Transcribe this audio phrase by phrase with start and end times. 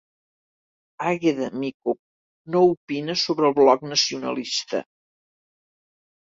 [1.09, 1.93] Àgueda Micó
[2.55, 4.83] no opina sobre el Bloc Nacionalista